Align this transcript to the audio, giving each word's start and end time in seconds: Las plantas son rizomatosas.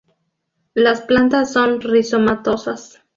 Las 0.73 1.03
plantas 1.03 1.53
son 1.53 1.79
rizomatosas. 1.79 3.03